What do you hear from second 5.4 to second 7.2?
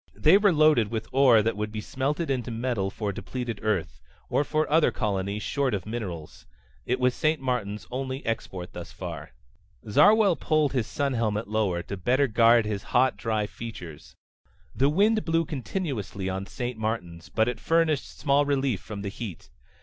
short of minerals. It was